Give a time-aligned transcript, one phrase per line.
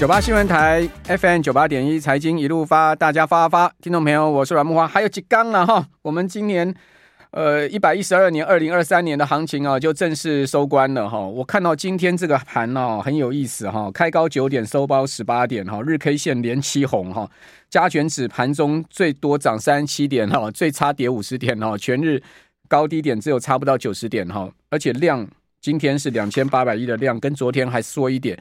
[0.00, 5.86] 九八新闻台 FM 九八点一财经一路发，大家发发，听众朋友，我是阮木花，还有几缸了哈。
[6.00, 6.74] 我们今年
[7.32, 11.20] 呃一百一十二年二零二三年的行情啊，就正式收官了哈。
[11.20, 17.30] 我看到今天这个盘哦，很有意思哈，开高九点，收高十八点哈，日 K 线连七红哈，
[17.68, 22.22] 加权指盘中最多涨三十七点哈，最差跌五十点哈，全日
[22.68, 25.28] 高低点只有差不到九十点哈，而且量
[25.60, 28.38] 今天是两千八百亿的量，跟昨天还缩一点。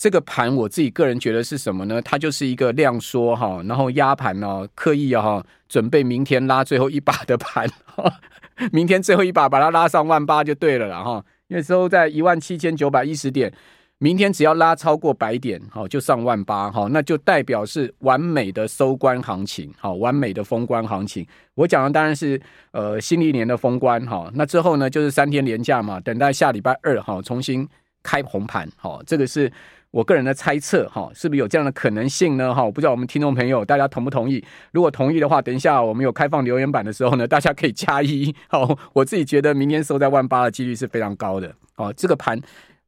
[0.00, 2.00] 这个盘我自己个人觉得是什么呢？
[2.00, 7.68] 它就是一个量缩哈，然后压盘呢，刻意哈，准备明天拉最后一把的盘，
[8.72, 11.22] 明天最后一把把它拉上万八就对了啦哈。
[11.48, 13.52] 因为收在一万七千九百一十点，
[13.98, 21.26] 明天只要拉超过百点，好就上万八哈，那就代表是完美的收官行情，好完美的封关行情。
[21.54, 22.40] 我讲的当然是
[22.70, 27.68] 呃新历年的封关哈，那之后呢就是三天连假嘛，等待下礼拜二哈重新
[28.02, 29.52] 开红盘，好这个是。
[29.90, 32.54] 我个人的猜测，哈，是不是有这样的可能性呢？
[32.54, 34.44] 哈，我不知道我们听众朋友大家同不同意。
[34.72, 38.32] 如果同意的话，等一下我们有开放留言板的时候呢，大家可以加一。
[38.48, 41.52] 好，我自己觉得明天收在万八的几率是非常高的。
[41.74, 42.40] 哦，这个盘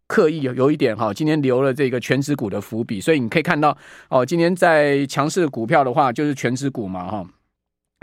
[0.06, 3.76] 刻意有有一点哈，今天留了这个全指股的伏笔，所以你可以看到，
[4.08, 7.26] 哦，今天在强势股票的话，就是全指股嘛，哈，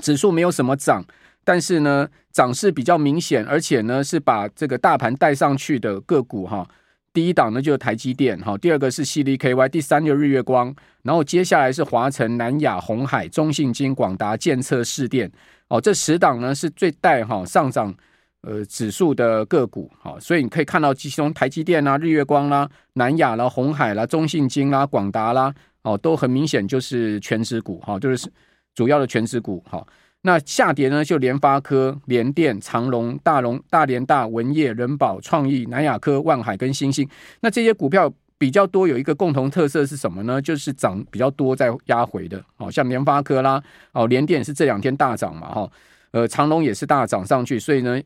[0.03, 1.05] 指数没有什么涨，
[1.45, 6.67] 但是呢，涨势比较明显，而且呢，是把这个大盘带上去的个股，哈。
[7.11, 15.31] 第一档呢就是台积电，哈，第二个是矽力 KY，第三就日月光，然后接下来是华城、南亚、红海、中信金、广达、建测、士电，
[15.67, 17.93] 哦，这十档呢是最带哈上涨
[18.41, 28.31] 呃指数的个股，好，所以你可以看到其中台积电啦、日月光啦、南亚啦、红海啦、中信金啦、广达啦，哦，都很明显就是权值股，哈，就是
[28.75, 29.85] 主要的权值股，哈。
[30.23, 37.07] 那下跌呢，就联发科、联电、长隆、大龙、大连大、文业、人保、创意、南亚科、万海跟欣兴。
[37.41, 40.41] 那这些股票比较多，有一个共同特色是什么呢？
[40.41, 42.43] 就是涨比较多，再压回的。
[42.57, 45.71] 哦，像联发科啦，哦，联电是这两天大涨嘛，哈，
[46.11, 48.01] 呃，长隆也是大涨上去，所以呢，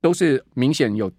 [0.00, 1.10] 都是明显有。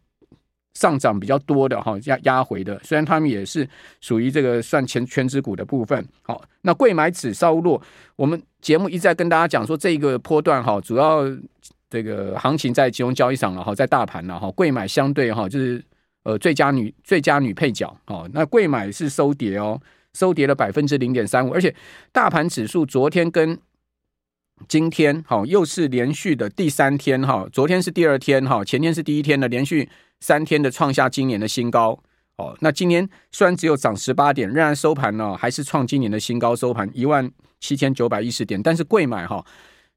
[0.73, 3.67] 上涨比较多的哈，压压回的，虽然他们也是
[3.99, 6.05] 属于这个算全全值股的部分。
[6.23, 7.81] 好，那柜买指稍弱，
[8.15, 11.23] 我们节目一再跟大家讲说，这个波段哈，主要
[11.89, 15.83] 这个行情在集中交易场了哈，在大盘了哈，柜买相对哈就是
[16.23, 19.79] 呃最佳女最佳女配角哦，那柜买是收跌哦，
[20.13, 21.75] 收跌了百分之零点三五，而且
[22.13, 23.59] 大盘指数昨天跟
[24.67, 29.89] 今天好又是连续的第三天哈，昨天是第二天哈，前天是第一天的连续。
[30.23, 31.99] 三天的创下今年的新高
[32.37, 37.27] 哦，那今年虽然只有涨十八点，仍然收盘呢还是创今年的新高，收盘一万
[37.59, 38.61] 七千九百一十点。
[38.61, 39.43] 但是贵买哈，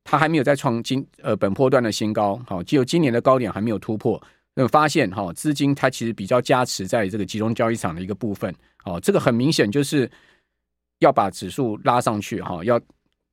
[0.02, 4.18] 它还没有再创今呃本波段的新高，好，只有今年的高点还没有突破。
[4.54, 8.50] 那发现哈，资金它其实比较加持在这个集中交易场的一个部分，
[8.86, 10.10] 哦，这个很明显就是
[11.00, 12.80] 要把指数拉上去哈，要。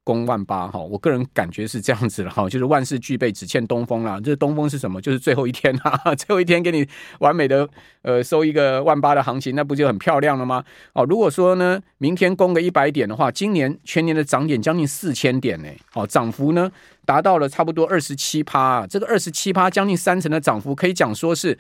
[0.04, 4.20] 攻万八哈，我个人感觉是这样子了哈，就是万事俱备，只欠东风啦。
[4.24, 5.00] 这东风是什么？
[5.00, 6.88] 就是最后一天哈， 最后一天给你
[7.20, 7.70] 完美的
[8.02, 10.64] 呃收一个万八的行情，那不就很漂亮了吗？
[10.94, 16.72] 哦，如果说呢，明天攻个一百点的话，今年全年的涨点将近四千点呢，哦，涨幅呢
[17.06, 21.58] 达到了差不多二十七趴，这个二十七趴将近三成的涨幅，可以讲说是。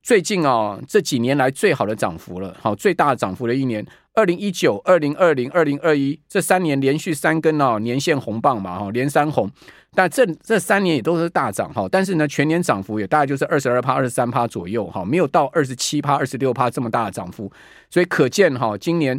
[0.00, 3.84] 最近啊，这几年来最好的涨幅了，好，最大的涨幅的一年，
[4.18, 9.48] 二零一九、二零二零、二零二一这三年连续三根啊年线红棒嘛，哈，连三红，
[9.94, 17.48] 但这这三年也都是大涨哈，但是呢，全年涨幅也大概就是二十二趴、二十三趴左右哈，没有到二十七趴、二十六趴这么大的涨幅，
[17.88, 19.16] 所以可见哈，今年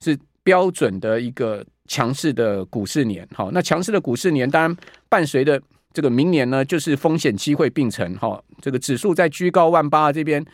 [0.00, 4.76] 是标准的一个强势的股市年，好，那强势的股市年当然
[5.10, 5.60] 伴随着。
[5.90, 8.40] 这个明年呢，就是风险机会并存哈。
[8.60, 10.44] 这个指数在居高万八这边，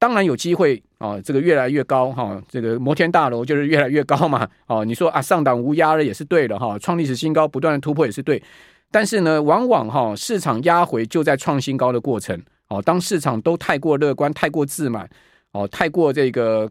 [0.00, 1.20] 当然有机会啊。
[1.20, 4.48] 这个越来越高哈，这个摩天大楼就是越来越高嘛。
[4.66, 8.42] 哦，你说啊，上档无压了也是对的哈，创历史新高，不断的突破也是对。
[8.90, 12.40] 但是呢，往往哈市场压回就在创新高的过程。
[12.68, 15.08] 哦，当市场都太过乐观、太过自满、
[15.52, 16.70] 哦，太过这个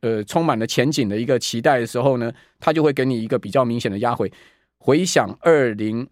[0.00, 4.32] 呃充满了前景的一个期待的时候呢，它就会给你一个比较明显的压回。
[4.78, 6.08] 回想二零。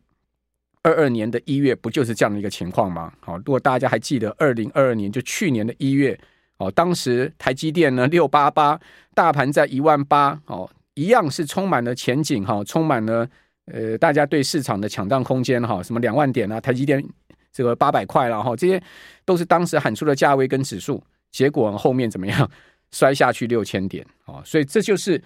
[0.86, 3.10] 二二年的一月不就是这样的一个情况吗？
[3.20, 6.20] 好，如果大家还记得二零二二年就去年的一月，
[6.58, 8.78] 哦，当时台积电呢六八八，
[9.14, 13.28] 大盘在一万八，哦，一样是充满了前景哈，充满了
[13.66, 17.04] 呃大家对市场的抢占空间哈，什么两万点啊，台积电
[17.52, 18.82] 这个八百块了哈，这些
[19.24, 22.50] 都是当时喊出的价位跟指数，结果后面怎么样？
[22.92, 25.20] 摔下去六千点哦，所以这就是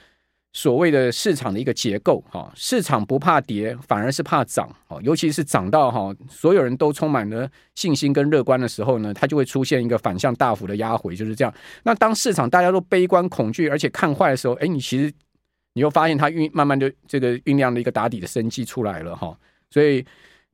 [0.55, 4.99] 所谓的市场的一个结构哈，市场不怕跌，反而是怕涨哦。
[5.05, 11.55] 尤其是涨到哈，所有人都充满了信心跟乐观的时候呢，它就会出现一个反向大幅的压回，就是这样。
[11.85, 15.13] 那当市场大家都悲观恐惧，而且看坏的时候，哎，你其实
[15.75, 19.39] 你又发现它酝慢慢的这个酝酿的一个打底的生机出来了哈。
[19.71, 20.05] 所以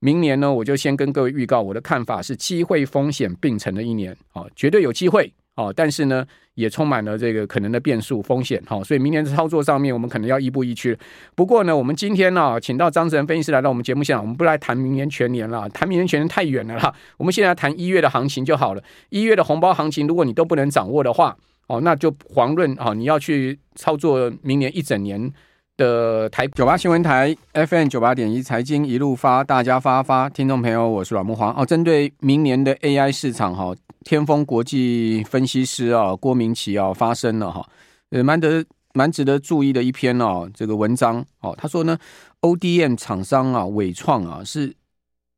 [0.00, 5.32] 明年呢，我就先跟各位预告，我的看法是机会风险并存的一年啊，绝对有机会。
[5.56, 10.98] 哦，但是呢，也充满了这个可能的变数风险，哈、哦，所以明年的操作上面，我们可能要亦步亦趋。
[11.36, 16.92] 不过呢，我们今天呢、请到张志仁分析师来到我们节目现场，我们不来谈明年全年了，谈明年全年太远了啦。
[17.16, 18.82] 我们现在谈一月的行情就好了。
[19.10, 21.36] 一月的红包行情，如果你都不能掌握的话，
[21.68, 25.32] 哦，那就遑论啊，你要去操作明年一整年
[25.76, 31.66] 的台九八新闻台 FM 九八点一财经一路发，大家发发，听众朋友，我是阮慕华哦。
[31.66, 33.74] 针对明年的 AI 市场，哈、
[34.04, 37.68] 天风国际分析师啊，郭明奇啊发声了哈，
[38.10, 41.98] 呃，蛮得蛮值得注意的一篇哦，这个文章哦，他说呢
[42.42, 44.72] ，ODM 厂商啊，伟创啊，是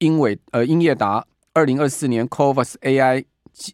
[0.00, 1.24] 英伟呃英业达
[1.54, 3.24] 二零二四年 CoWoS AI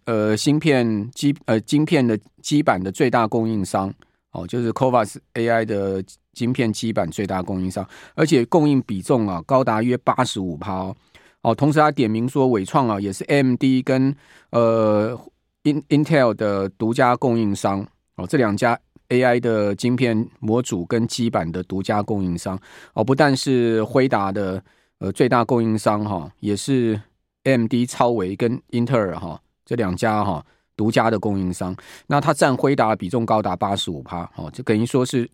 [0.05, 3.93] 呃芯片基呃晶片的基板的最大供应商
[4.31, 10.95] 哦，就是 CoWoS AI 的晶片基板最大供应商，而且供应比重啊高达约八十五趴
[11.43, 11.55] 哦。
[11.55, 14.15] 同时他点名说，伟创啊也是 M D 跟
[14.51, 15.19] 呃
[15.65, 17.87] Intel 的独家供应商
[18.17, 22.59] 哦，这两家 AI 的晶片模组跟基板的独家供应商
[22.95, 24.63] 哦，不但是辉达的
[24.99, 27.01] 呃最大供应商哈，也是
[27.45, 30.45] M D 超微跟英特尔哈这两家哈
[30.77, 31.77] 独家的供应商。
[32.07, 35.29] 那它占辉达的比重高达八十五趴哦，就等于说是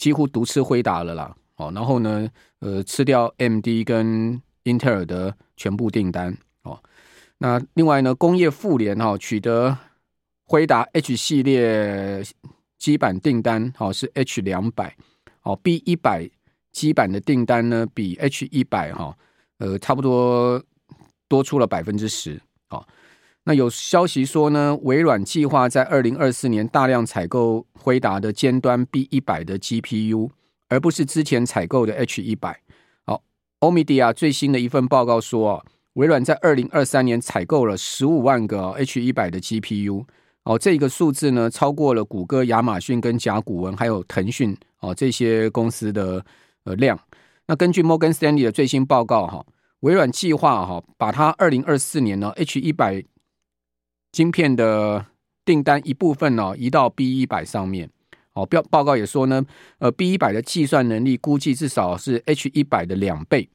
[0.00, 1.70] 几乎独吃辉达了啦哦。
[1.74, 2.26] 然后呢，
[2.60, 6.82] 呃，吃掉 MD 跟英特尔的全部订单哦，
[7.36, 9.76] 那另外呢，工业富联哈取得
[10.46, 12.24] 辉达 H 系列
[12.78, 14.96] 基板订单哦是 H 两百
[15.42, 16.28] 哦 B 一百
[16.72, 19.14] 基板的订单呢比 H 一百哈
[19.58, 20.62] 呃差不多
[21.28, 22.82] 多出了百分之十哦。
[23.44, 30.30] 那有消息说呢，微软计划在二零二四年大量采购辉达的尖端 B 一百的 GPU，
[30.68, 32.60] 而不是之前采购的 H 一百。
[33.60, 40.06] 欧米迪亚最新的一份报告说，微软在二零二三年采购了十五万个 H 一百的 GPU，
[40.44, 46.24] 哦，这个数字呢超过了谷歌、亚马逊跟甲骨文还有腾讯哦这些公司的
[46.64, 46.98] 呃量。
[47.48, 49.44] 那根据摩根斯丹利的最新报告哈，
[49.80, 53.04] 微软计划哈把它二零二四年呢 H 一百
[54.12, 55.06] 晶片的
[55.44, 57.90] 订单一部分呢移到 B 一百上面。
[58.32, 59.44] 哦，报报告也说呢，
[59.78, 63.50] 呃，B 一百的计算能力估计至少是 H 一百的两倍。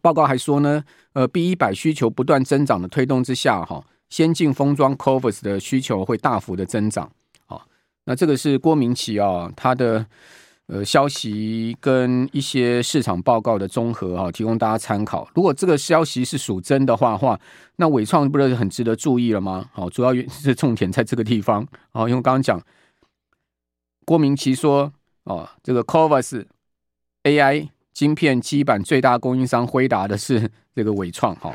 [0.00, 7.10] 报告还说呢，呃，B 一百需求不断增长的推动之下，哈，先进封装 c o v e r s 的需求会大幅的增长。
[7.48, 7.60] 哦，
[8.04, 10.06] 那这个是郭明奇啊，他的
[10.66, 15.28] 呃消息跟一些市场报告的综合啊，提供大家参考。
[15.34, 17.38] 如果这个消息是属真的话，话
[17.76, 19.68] 那伟创不是很值得注意了吗？
[19.72, 21.66] 好，主要原因是重点在这个地方。
[21.92, 22.62] 哦，因为刚刚讲。
[24.04, 24.92] 郭明奇说
[25.24, 26.44] ：“哦，这个 c o v a s
[27.22, 31.32] AI 晶片基板最大供应商辉达的是这个伟创。
[31.36, 31.54] 哈，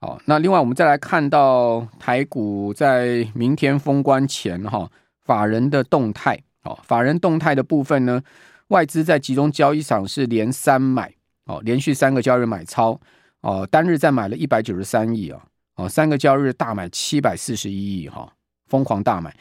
[0.00, 4.88] 好，那另外我们再来看到台股在明天封关前哈，
[5.24, 6.40] 法人的动态。
[6.64, 8.22] 哦，法人动态的部分呢，
[8.68, 11.14] 外资在集中交易场是连三买，
[11.46, 13.00] 哦，连续三个交易日买超，
[13.40, 15.42] 哦，单日再买了一百九十三亿啊，
[15.76, 18.32] 哦，三个交易日大买七百四十一亿哈，
[18.66, 19.34] 疯狂大买。”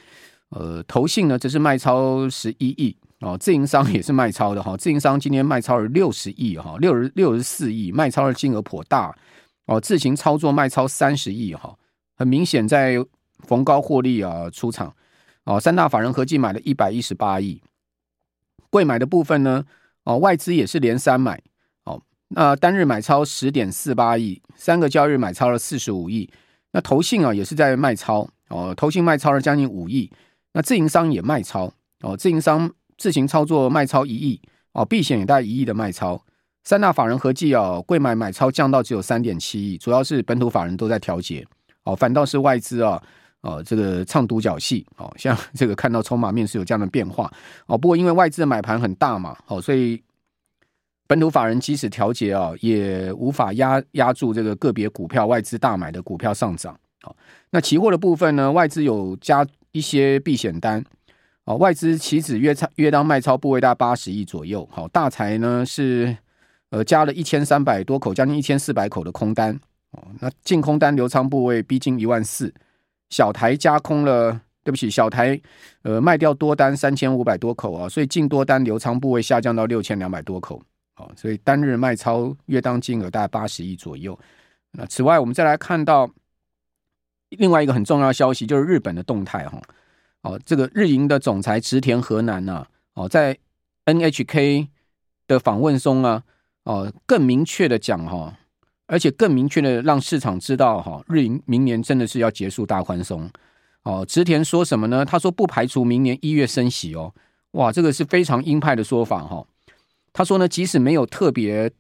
[0.50, 9.14] 呃，投信呢，则是卖超十一亿哦，自营商也是卖超的哈，自营商今天卖超了六十亿哈，六十六十四亿，卖超的金额颇大
[9.66, 11.76] 哦，自行操作卖超三十亿哈，
[12.16, 12.96] 很明显在
[13.40, 14.96] 逢高获利啊出场
[15.48, 17.62] 哦，三大法人合计买了一百一十八亿，
[18.70, 19.64] 贵买的部分呢
[20.04, 21.42] 哦，外资也是连三买
[21.86, 26.30] 哦，那单日买超十点四八亿，三个交易日买超了四十五亿，
[26.74, 30.12] 那投信啊也是在卖超哦，投信卖超了将近五亿。
[30.52, 34.42] 那自营商也卖超哦，自营商自行操作卖超一亿
[34.74, 36.22] 哦，避险也带一亿的卖超，
[36.66, 41.48] 三大法人合计哦，柜买买超降到只有三点七亿，主要是本土法人都在调节
[41.84, 43.02] 哦，反倒是外资啊，
[43.66, 47.32] 这个唱独角戏哦，像这个看到筹码面是有这样的变化
[47.68, 50.02] 哦，不过因为外资的买盘很大嘛，哦，所以
[51.08, 57.16] 本土法人即使调节啊，也无法压压住这个个别股票外资大买的股票上涨哦。
[57.52, 59.46] 那期货的部分呢，外资有加。
[59.74, 60.84] 一些避险单，
[61.44, 66.18] 哦，外资期指约超约当卖超部位大概八十亿左右，好，大财呢是
[66.72, 69.54] 呃加了一千三百多口，将近一千四百口的空单，
[69.92, 72.52] 哦，那净空单流仓部位逼近一万四，
[73.10, 75.40] 小台加空了对不起，小台
[75.84, 80.62] 呃卖掉多单三千五百多口啊，所以净多单留仓部位下降到六千两百多口，
[80.94, 84.18] 好，所以单日卖超约当金额大概八十亿左右。
[84.72, 86.10] 那此外，我们再来看到
[87.30, 89.62] 另外一个很重要的消息，就是日本的动态哈，
[90.24, 93.38] 哦，这个日银的总裁池田和南呐，哦，在
[93.86, 94.68] NHK
[95.28, 96.24] 的访问中啊，
[96.64, 98.38] 哦，更明确的讲哈，
[98.88, 103.30] 而且更明确的让市场知道哈，日银明年真的是要结束大宽松。
[103.84, 105.06] 哦，植田说什么呢？
[105.06, 107.14] 他说不排除明年一月升息哦。
[107.52, 109.46] 哇，这个是非常鹰派的说法哈。
[110.12, 111.72] 他说呢，即使没有特别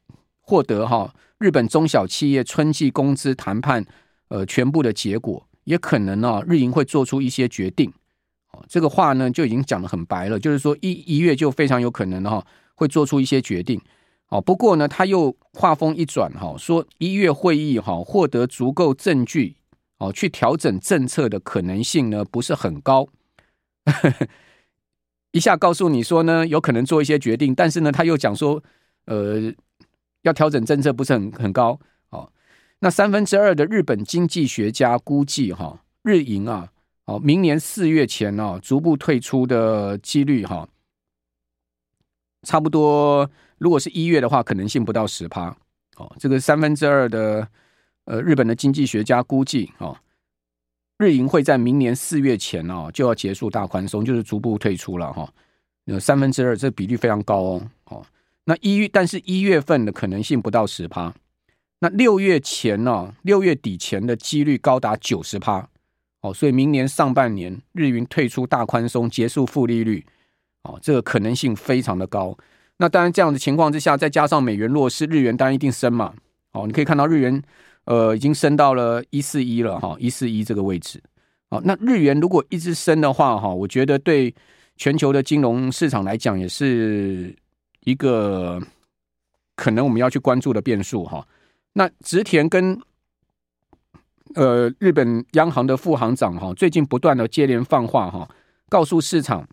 [0.41, 3.85] 获得哈日本中小企业春季工资谈判
[4.29, 7.91] 呃全部的结果，也可能呢日银会做出一些决定。
[8.51, 12.45] 哦，这个话呢就已经讲得很白了，就是说一一月就非常有可能哈
[12.75, 13.81] 会做出一些决定。
[14.29, 19.55] 哦，不过呢他又话锋一转哈，说一月会议哈获得足够证据。
[19.99, 23.07] 哦，去调整政策的可能性呢不是很高，
[25.33, 28.61] 一下告诉你说呢有可能做一些决定，但是呢他又讲说，
[29.05, 29.51] 呃，
[30.21, 31.79] 要调整政策不是很很高。
[32.11, 32.31] 哦，
[32.77, 36.71] 那三分之二的日本经济学家估计哈、哦，日银啊，
[37.05, 40.69] 哦，明年四月前哦逐步退出的几率哈、哦，
[42.43, 45.55] 差不多，如果是一月的话，可能性不到十趴。
[45.97, 47.47] 哦，这个三分之二的。
[48.09, 49.97] 呃，日本的经济学家估计，哦，
[50.97, 55.29] 日银会在明年四月前哦就要结束大宽松，就是逐步退出了哈。
[55.83, 57.69] 有三分之二，这比例非常高哦。
[57.89, 58.05] 哦，
[58.45, 61.13] 那一月，但是一月份的可能性不到十趴，
[61.79, 65.67] 那六月前呢，六月底前的几率高达九十趴。
[66.21, 70.05] 哦，所以明年上半年日银退出大宽松，结束负利率，
[70.67, 72.37] 哦，这个可能性非常的高。
[72.77, 76.13] 那当然，这样的情况之下，再加上美元弱势，日元当然一定升嘛。
[76.51, 77.41] 哦，你可以看到日元。
[77.85, 81.01] 呃，已经升到了一四一了哈，一四一这个位置。
[81.47, 84.35] 哦，那日元如果一直升的话哈，我觉得对
[84.75, 87.33] 全球的金融市场来讲，也是
[87.85, 88.61] 一个
[89.55, 91.25] 可能我们要去关注的变数哈。
[91.71, 92.77] 那植田跟
[94.35, 98.27] 呃日本央行的副行长哈，最近不断的接连放话哈，
[98.67, 99.47] 告诉市场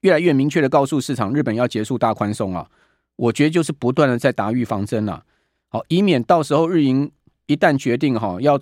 [0.00, 2.68] 越来越明确的告诉市场，日本要结束大宽松啊。
[3.16, 5.24] 我觉得就是不断的在打预防针了。
[5.68, 7.10] 好，以免到时候日银。
[7.46, 8.56] 一旦决定哈要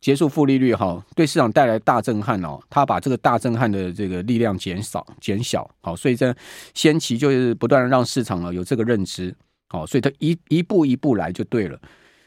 [0.00, 6.34] 结束负利率哈，对市场带来大震撼哦，他把这个大震撼的这个力量减少减小，好，所以这
[6.72, 9.36] 先期就是不断的让市场啊有这个认知，
[9.68, 11.78] 好，所以他一一步一步来就对了。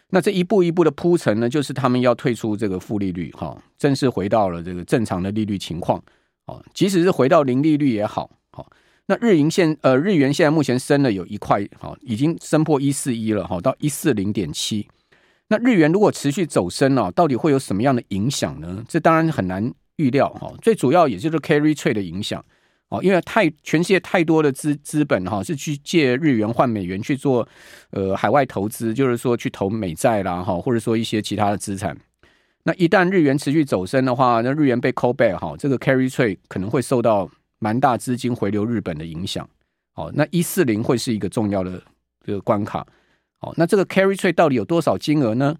[0.09, 5.99] 那这一步一步的铺陈呢，就是他们要退出这个负利率哈，正式回到了这个正常的利率情况，
[6.45, 8.29] 好，即使是回到零利率也，好，
[9.07, 14.87] 那日银现呃日元现在目前升了有一块，好，已经升破一四一了，好，到一四零点七。
[15.47, 18.83] 那日元如果持续走升啊，到底会有什么样的影响呢？
[18.87, 20.51] 这当然很难预料哈。
[20.61, 22.43] 最主要也就是 carry trade 的影响
[22.89, 27.47] 哦，因为太全世界太多的资资本哈是去借日元换美元去做
[27.91, 31.95] 呃海外投资，就是说去投美债啦哈，或者说一些其他的资产。
[32.63, 39.47] 那一旦日元持续走升的话，那日元被 call back 哈，这个 carry trade 可能会受到蛮大资金回流日本的影响。
[39.95, 41.81] 哦，那一四零会是一个重要的
[42.25, 42.85] 这个关卡。
[43.39, 45.55] 哦，那这个 carry trade 到底有多少金额呢？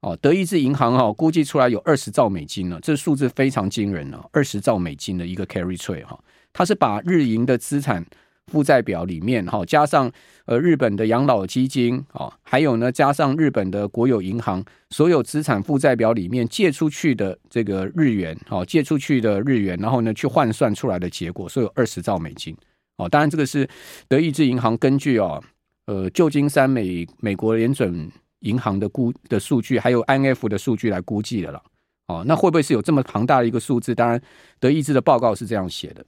[0.00, 6.18] 哦，德意志银行哈估计出来有二十兆美金呢，这数字非常惊人了，二十兆美金的一个 carry trade 哈，
[6.52, 8.04] 它是把日银的资产
[8.50, 10.10] 负债表里面哈，加上
[10.44, 22.54] 呃日本的养老基金啊，还有呢加上日本的国有银行所有资产负债表里面借出去的这个日元，哦，借出去的日元，然后呢去换算出来的结果，所有二十兆美金。
[22.96, 23.66] 哦，当然这个是
[24.08, 25.42] 德意志银行根据哦。
[25.86, 28.08] 呃，旧金山美美国联准
[28.40, 31.60] 银行的估的数据，还有 IMF 的数据来估计的了。
[32.06, 33.92] 哦，那会不会是有这么庞大的一个数字？
[33.92, 34.20] 当然，
[34.60, 36.04] 德意志的报告是这样写的，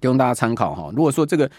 [0.00, 0.90] 供大家参考哈。
[0.94, 1.50] 如果说这个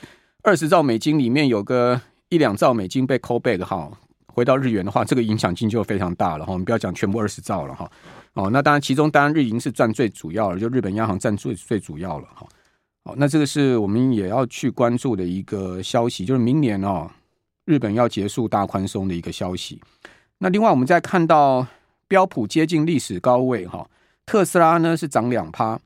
[0.41, 1.99] 二十兆美金里面有个
[2.29, 3.91] 一两兆美金被 call back 哈，
[4.27, 6.53] 回到日元的话，这个影响性就非常大了哈。
[6.53, 7.89] 我们不要讲全部二十兆了哈。
[8.33, 12.47] 哦，那当然，其中当然日银是占最主要的，就日本央行占最最主要了哈。
[13.05, 17.09] 好，那这个是我们也要去关注的一个消息，就是明年哦。
[17.65, 19.79] 日本要结束大宽松的一个消息。
[20.39, 21.65] 那另外，我们再看到
[22.07, 23.87] 标普接近历史高位哈，
[24.25, 25.79] 特斯拉呢是涨两趴。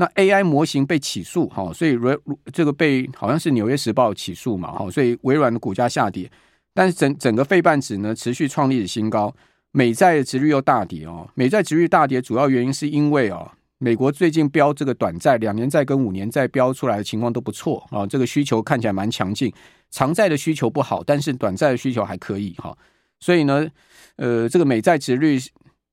[0.00, 2.16] 那 AI 模型被起诉哈，所以微
[2.52, 6.30] 这个被好像是纽约时报起诉嘛哈，所以微软的股价下跌。
[6.72, 9.34] 但是整整个费半指呢持续创历史新高，
[9.72, 11.28] 美债的殖率又大跌哦。
[11.34, 13.50] 美债殖率大跌主要原因是因为哦。
[13.80, 19.52] 美国最近标这个短债、两年债跟五年债标出来的情况都不错啊，这个需求看起来蛮强劲。
[19.90, 22.76] 长债的需求不好，但是短债的需求还可以哈。
[23.20, 23.68] 所以呢，
[24.16, 25.38] 呃，这个美债殖率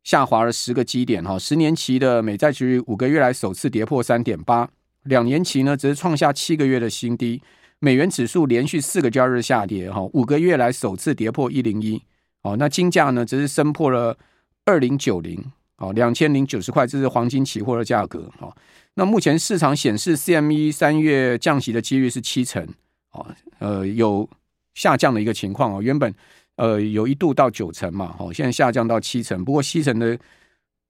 [0.06, 4.70] 下滑了十个基点哈，十年期的美债殖利率五个月来首次跌破三点八，
[5.04, 7.42] 两年期呢则是创下七个月的新低。
[7.80, 12.02] 美元指数连续四个交易日下跌哈，五个月来首次跌破一零一。
[12.44, 14.16] 哦，那金价呢则是升破了
[14.64, 15.44] 二零九零，
[15.78, 18.32] 哦，两千零九十块，这是黄金期货的价格。
[18.40, 18.56] 哈，
[18.94, 22.64] 那目前市场显示 CME 三月降息的几率是七成，
[23.12, 23.26] 哦，
[23.58, 24.30] 呃，有
[24.76, 26.14] 下降的一个情况哦，原本。
[26.58, 30.18] 呃，有一度到九成嘛，好，现在下降到七成，不过七成的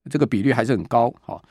[0.09, 1.41] 这个比率还是很高，哦，